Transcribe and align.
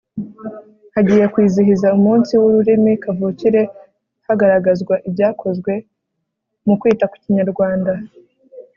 Hagiye 0.95 1.25
kwizihiza 1.33 1.87
umunsi 1.97 2.31
w’ururimi 2.41 2.93
kavukire 3.03 3.61
hagaragazwa 4.27 4.93
ibyakozwe 5.07 5.73
mu 6.65 6.75
kwita 6.79 7.05
ku 7.11 7.15
Kinyarwanda 7.23 7.93